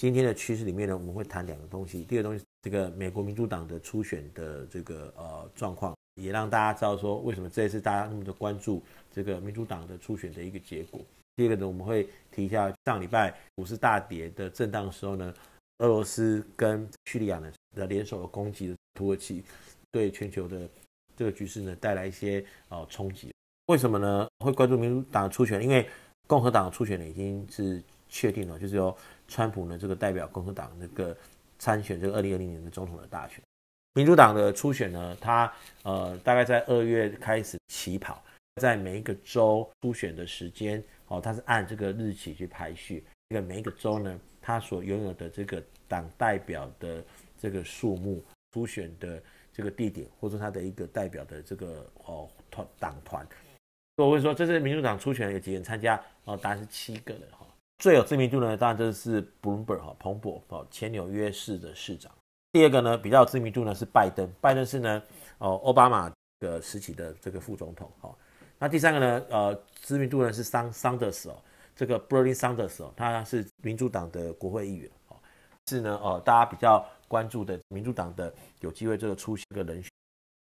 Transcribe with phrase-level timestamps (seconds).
[0.00, 2.04] 今天的趋势里面呢，我们会谈两个东西。
[2.04, 8.82] 第一个东西，这个美国民主党的初选的这个呃状况，也让大家知道说为什么这一次大家那么的关注
[9.12, 11.02] 这个民主党的初选的一个结果。
[11.36, 15.34] 第二个呢，我们会提一下上礼拜股市大跌的震荡的时候呢，
[15.80, 19.44] 俄罗斯跟叙利亚呢的联手的攻击土耳其，
[19.92, 20.66] 对全球的
[21.14, 23.30] 这个局势呢带来一些呃冲击。
[23.66, 24.26] 为什么呢？
[24.42, 25.62] 会关注民主党的初选？
[25.62, 25.86] 因为
[26.26, 28.96] 共和党的初选呢已经是确定了，就是由
[29.30, 31.16] 川普呢这个代表共和党那个
[31.58, 33.40] 参选这个二零二零年的总统的大选。
[33.94, 35.52] 民主党的初选呢，它
[35.82, 38.22] 呃大概在二月开始起跑，
[38.56, 43.04] 在每一个州初选的时间哦，它是按这个日期去排序。
[43.28, 47.02] 这个每一个州呢，它所拥有的这个党代表的
[47.38, 53.26] 这个数目、初选的这个地点，或者它的一个代表的这个哦团党团。
[53.96, 56.00] 我会说，这是民主党初选有几人参加？
[56.24, 57.46] 哦，答案是七个人哈。
[57.80, 62.12] 最有知名度呢，当然就是 Bloomberg 哈，彭博哦，前纽约市的市长。
[62.52, 65.02] 第二个呢，比较知名度呢是拜登，拜登是呢
[65.38, 68.14] 哦奥巴马的时期的这个副总统哈。
[68.58, 71.42] 那第三个呢，呃，知名度呢是桑桑德斯哦，
[71.74, 75.16] 这个 Bernie Sanders 哦，他是民主党的国会议员哦，
[75.66, 79.90] 是呢哦大家比较关注的民主党的有机会这个出现个人选。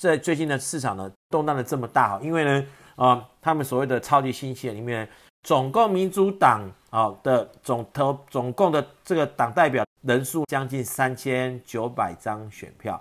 [0.00, 2.66] 在最近的市场呢动荡的这么大哈，因为呢。
[2.98, 5.08] 啊、他们所谓的超级星期里面，
[5.44, 13.00] 总共民主党啊的总投总共的这个党代表人数将近三千九百张选票。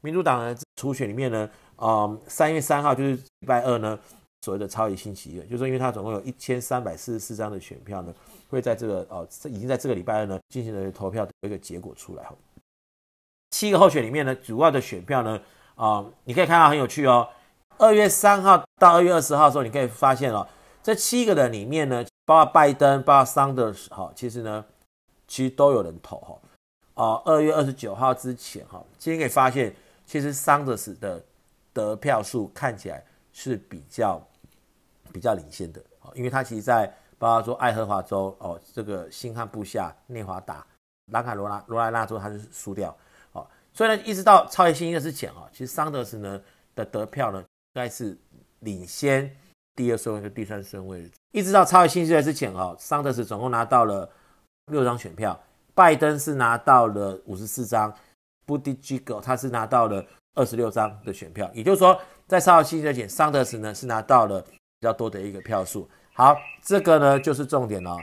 [0.00, 3.98] 民主党的初选里面呢，呃，三月三号就是礼拜二呢，
[4.42, 8.14] 所谓的超级星期一，就是因为它总共有一千三百四十四张的选票呢，
[8.48, 12.38] 会在这个呃已经在这个礼拜二呢进行了投票的一个结果出来后，
[13.50, 15.40] 七个候选里面呢，主要的选票呢，
[15.74, 17.28] 啊、你可以看到很有趣哦。
[17.76, 20.46] 二月三号到二月二十号的时候，你可以发现哦，
[20.88, 24.64] 这七个人里面呢，包括拜登、包括桑德斯，哈，其实呢，
[25.26, 26.38] 其实都有人投哈。
[26.94, 29.76] 哦，二月二十九号之前哈，今天可以发现，
[30.06, 31.22] 其实桑德斯的
[31.74, 33.04] 得票数看起来
[33.34, 34.18] 是比较
[35.12, 40.66] 比较领先的，因为他其实在包括说爱荷华州哦，这个新罕布夏、内华达、
[41.04, 42.96] 南卡罗拉、罗来纳州，他是输掉。
[43.32, 46.40] 哦，所以呢，一直到超级星期二之前哈，其实桑德斯呢
[46.74, 47.44] 的得票呢。
[47.74, 48.16] 应该是
[48.60, 49.30] 领先
[49.78, 54.10] 第二顺位和第三顺位，一直到超级星期二之前哦，桑德斯总共拿到了
[54.72, 55.40] 六张选票，
[55.72, 57.94] 拜登是拿到了五十四张，
[58.44, 61.96] 布迪吉格他是拿到了二十六张的选票，也就是说，
[62.26, 65.88] 在超级星期二前，桑德斯呢是拿到了比较多的一个票数。
[66.12, 67.96] 好，这个呢就是重点了。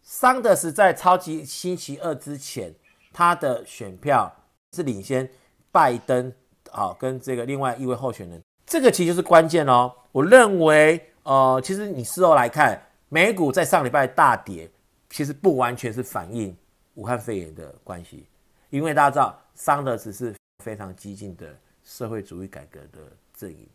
[0.00, 2.72] 桑德斯在超级星期二之前，
[3.12, 4.32] 他的选票
[4.76, 5.28] 是领先
[5.72, 6.32] 拜登
[6.70, 8.40] 啊，跟这个另外一位候选人。
[8.68, 9.92] 这个其实就是关键哦。
[10.12, 14.70] 我认为，呃，其实你事后来看，美股在上礼拜大跌，
[15.08, 16.54] 其实不完全是反映
[16.94, 18.26] 武汉肺炎的关系，
[18.70, 21.46] 因为大家知道，桑德只是非常激进的
[21.82, 22.98] 社会主义改革的
[23.34, 23.66] 阵营，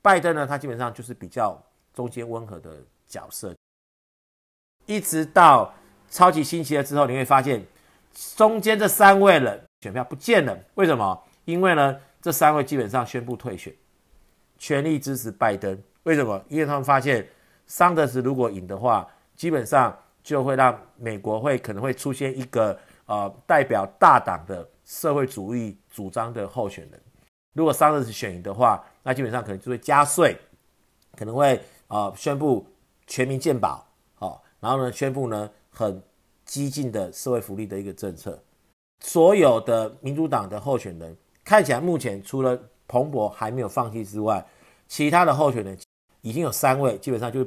[0.00, 1.60] 拜登呢，他基本上就是比较
[1.92, 2.76] 中间温和的
[3.08, 3.52] 角色。
[4.86, 5.74] 一直到
[6.08, 7.66] 超级星期二之后，你会发现
[8.36, 11.20] 中间这三位人选票不见了，为什么？
[11.44, 13.74] 因为呢，这三位基本上宣布退选。
[14.58, 16.42] 全力支持拜登，为什么？
[16.48, 17.26] 因为他们发现
[17.66, 27.00] 桑德斯如果赢的话，基本上就会让美国会可能会出现一个呃代表大党的社会主义主张的候选人。
[27.54, 30.36] 如果桑德斯选赢的话，那基本上可能就会加税，
[31.16, 32.66] 可能会呃宣布
[33.06, 36.02] 全民健保，好，然后呢宣布呢很
[36.44, 38.42] 激进的社会福利的一个政策。
[39.00, 42.58] 所有的民主党的候选人看起来目前除了
[42.88, 44.44] 彭博还没有放弃之外，
[44.86, 45.76] 其他的候选人
[46.20, 47.46] 已经有三位，基本上就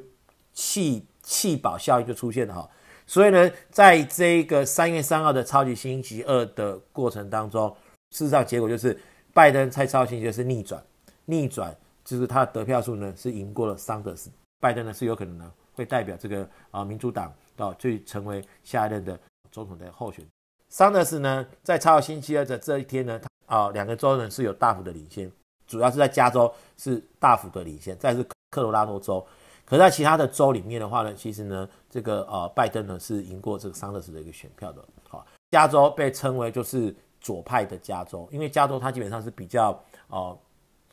[0.54, 2.70] 弃弃保效应就出现了哈。
[3.08, 7.76] 所以呢，在这个三月三号的超级星期二的过程当中，
[8.12, 9.00] 事实上结果就是
[9.34, 10.84] 拜登在超级星期二是逆转，
[11.26, 14.30] 逆转就是他的得票数呢是赢过了桑德斯，
[14.60, 19.20] 拜登呢是有可能呢会代表这个啊民主党到去成为下一任的
[19.52, 20.30] 总统的候选人。
[20.70, 23.20] 桑德斯呢在超级星期二的这一天呢。
[23.50, 25.30] 啊，两个州呢是有大幅的领先，
[25.66, 29.26] 主要是在加州是大幅的领先，再是科罗拉多州。
[29.66, 34.84] 可在其他的州里面的话呢，其实呢，这个呃拜登呢是赢过这个桑德斯的一个选票的。
[35.08, 39.80] 好，加州被称为就是左派的加州，因为加州它基本上是比较
[40.10, 40.38] 呃，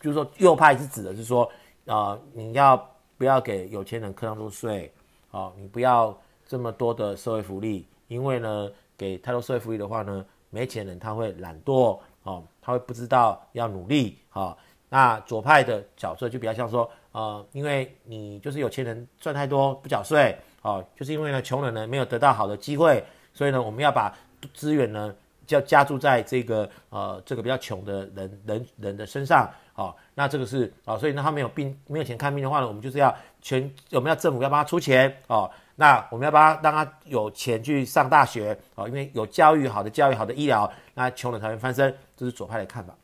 [0.00, 1.50] 就是说右派是指的是说、
[1.84, 2.76] 呃，你要
[3.18, 4.92] 不要给有钱人课那么多税？
[5.28, 11.98] 好，你不要这么多的社会福利，因为呢，给太多社会福利的话呢，没钱人他会懒惰。
[12.26, 14.56] 哦，他会不知道要努力，好、哦，
[14.88, 23.02] 那左派的角色就比较像说，呃，因为你就是有钱人赚太多不缴税，哦，就是因为呢穷人呢没有得到好的机会，
[23.32, 24.12] 所以呢，我们要把
[24.52, 25.14] 资源呢，
[25.46, 29.48] 就要加注在这个呃这个比较穷的人人人的身上。
[29.76, 35.50] 哦，那这个是啊、哦，所以呢，他没有病没有钱看病的话呢，我们就是要全我们要政府要帮他出钱哦。
[35.76, 41.94] 那我们要帮他让他有钱去上大学哦，因为有教育好的教育好的医疗，那穷人才会翻身。
[42.16, 42.96] 这是左派的看法。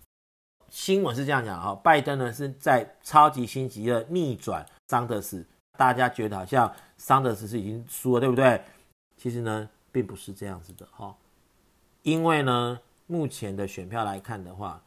[0.71, 5.47] 新闻是这样讲啊，拜登呢是在超级星期二逆转桑德斯，
[5.77, 8.59] 大家觉得好像桑德斯是已经输了，对不对？
[9.19, 11.15] 其实呢，并不是这样子的哈，
[12.01, 14.83] 因为呢，目前的选票来看的话，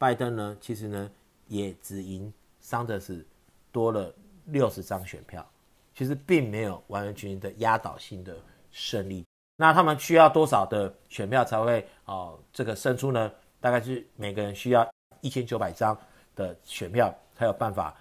[0.00, 1.10] 拜登呢其实呢
[1.46, 3.22] 也只赢桑德斯
[3.70, 4.12] 多了
[4.46, 5.46] 六十张选票，
[5.94, 8.34] 其实并没有完完全全的压倒性的
[8.72, 9.26] 胜利。
[9.56, 13.30] 那他们需要多少的选票才会哦这个胜出呢？
[13.60, 14.90] 大概是每个人需要。
[15.22, 15.94] 一千九百张
[16.34, 17.94] 的选票才有办法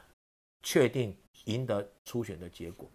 [0.64, 1.14] 确定
[1.44, 2.90] 赢得初选的结果，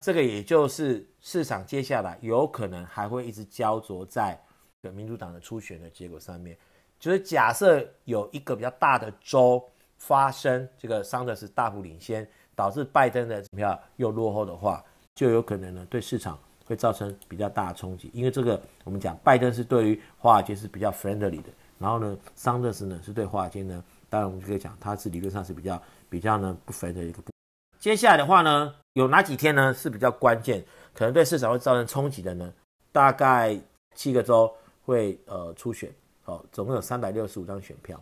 [0.00, 4.36] 这个也就是市场接下来有可能还会一直焦灼在
[4.92, 6.58] 民主党的初选的结果上面。
[6.98, 9.62] 就是假设有一个比较大的州
[9.98, 14.84] 发生这个桑德斯大幅领先，导致拜登的票又落后的话，
[15.14, 18.10] 就有可能呢对市场会造成比较大的冲击。
[18.12, 21.50] 因为这个我们讲拜登是对于华尔街是比较 friendly 的。
[21.78, 27.30] 然后呢，桑德斯呢是对华尔街呢，当然我们就可以讲，它是理论上是比较比较呢不分的一个部。
[27.78, 30.64] 接下来的话呢，有哪几天呢是比较关键，
[30.94, 32.50] 可能对市场会造成冲击的呢？
[32.92, 33.60] 大概
[33.94, 34.50] 七个州
[34.86, 35.92] 会呃初选，
[36.26, 38.00] 哦，总共有三百六十五张选票，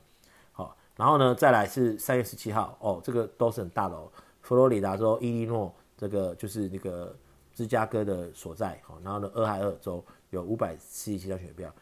[0.52, 4.10] 好、哦，然后呢再来是三月十七号，哦，这个都是很大的哦，
[4.42, 7.16] 佛罗里达州、伊利诺这个就是那个
[7.54, 11.72] 芝加哥的所在，好、哦，然后呢俄亥俄州有五百四十七张选票，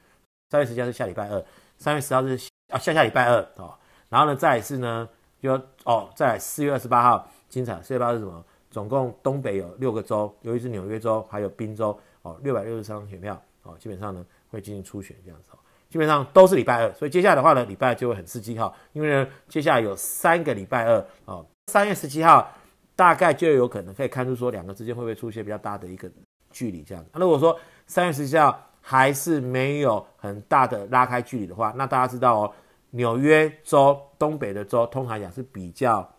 [0.51, 1.45] 三月十七号是下礼拜二。
[1.79, 2.37] 三月十号是
[2.69, 3.75] 啊，下下礼拜二哦，
[4.09, 5.09] 然后呢，再来是呢，
[5.41, 7.83] 就哦，在四月二十八号精彩。
[7.83, 8.45] 四月八是什么？
[8.71, 15.59] 总共东北有六个州，尤其是纽约州还有宾州哦，六百六十三张选票哦，基本上呢会进行初选这样子，
[15.93, 22.51] 基本上都是礼拜二，所以接下来的话呢，礼拜二就会很刺激哈，因为呢，接下来有三个礼拜二哦，三月十七号
[22.97, 26.11] 大概就有可能可以看出说两个之间会不会出现比较大的一个
[26.51, 27.05] 距离这样。
[27.13, 27.55] 那如果说
[27.87, 32.53] 三月十七号，还是没有很大的拉开距离的话，那大家知道哦，
[32.93, 36.11] 纽约州东北的州通常讲是比较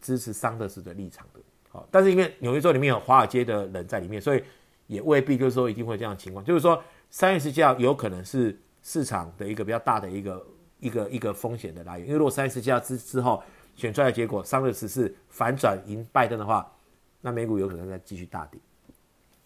[0.00, 1.40] 支持桑德斯的立场的。
[1.68, 4.42] 好，但是因为纽约州里面有华尔街的人在里面，所以
[4.86, 6.42] 也未必就是说一定会这样情况。
[6.42, 8.58] 就是说，三月十七号有可能是
[8.88, 10.46] 市场的一个比较大的一个
[10.80, 12.08] 一个一个风险的来源。
[12.08, 13.42] 因为如果三月十七号之之后
[13.76, 16.72] 选出来的结果桑德斯是反转赢拜登的话，
[17.20, 18.58] 那美股有可能再继续大跌。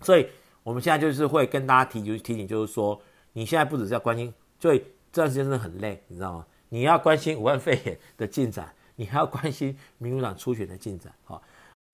[0.00, 0.27] 所以。
[0.65, 2.97] 我们现在就是会跟大家提，就提醒，就是说，
[3.33, 4.79] 你现在不只是要关心，所以
[5.11, 6.47] 这段时间真的很累，你知道吗？
[6.69, 11.43] 你要关心武汉肺炎的进展，你还要关心民主党初选的进展，好，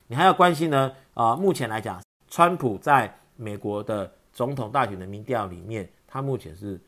[0.06, 0.92] 你还要关心呢。
[1.14, 1.98] 啊，目前来讲，
[2.28, 6.78] 川普在美国的总统大选的民调里面，他目前是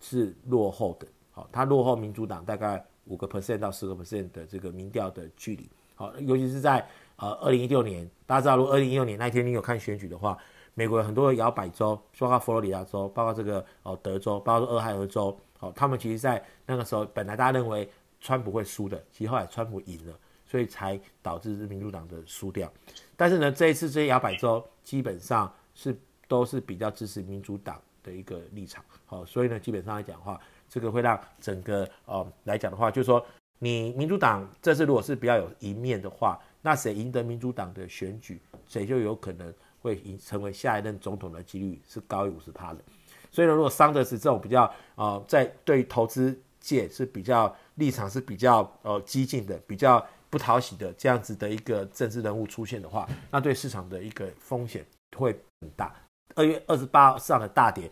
[0.00, 6.84] 是落后的，好，他落后民主党大概五个 percent 到十个 percent 的这个民调的距离，好，尤其是在
[7.16, 10.36] 呃二零一六年，大家知道，如果二零一六年那天你有看选举的话。
[10.72, 20.14] 美国有很多的摇摆州，包括佛罗里达州，包括这个哦德州，包括俄亥俄州，哦，他们其实，在那个时候本来大家认为川普会输的，其实后来川普赢了，
[20.46, 22.72] 所以才导致是民主党的输掉。
[23.16, 25.94] 但是呢，这一次这些摇摆州基本上是
[26.28, 33.24] 都是比较支持民主党的一个立场，好，所以呢，基本上来讲的话，这个会让整个呃来讲的话，就是说
[33.58, 39.52] 你民主党这次如果是比较有赢面的话，那谁赢得民主党的选举，谁就有可能。
[39.82, 42.80] 会赢成为下一任总统的几率是高于五十趴的，
[43.30, 54.84] 所以呢，如果桑德斯这种比较呃，在对投资界是比较立场是比较呃激进的、比较不讨喜的这样子的一个政治人物出现的话，那对市场的一个风险
[55.16, 55.94] 会很大。
[56.34, 57.90] 二月二十八号上的大跌，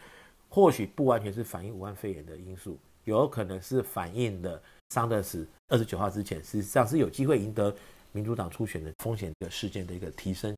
[0.48, 7.74] 或许不完全是反映武汉肺炎的因素，有可能是反映了桑德斯二十九号之前实际上是有机会赢得
[8.12, 10.54] 民主党初选的风险的事件的一个提升。